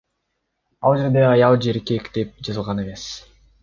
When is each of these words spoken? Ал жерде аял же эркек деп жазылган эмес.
Ал 0.91 0.97
жерде 1.03 1.23
аял 1.27 1.59
же 1.67 1.71
эркек 1.77 2.11
деп 2.19 2.37
жазылган 2.49 2.87
эмес. 2.89 3.09